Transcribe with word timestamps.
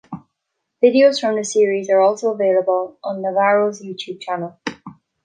Videos 0.83 1.19
from 1.21 1.35
the 1.35 1.43
series 1.43 1.87
are 1.87 2.01
also 2.01 2.33
available 2.33 2.97
on 3.03 3.21
Navarro's 3.21 3.83
YouTube 3.83 4.19
channel. 4.19 4.59